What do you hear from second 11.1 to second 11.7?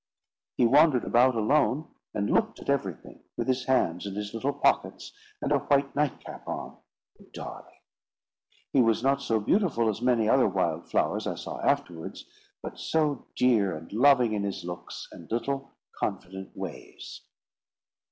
I saw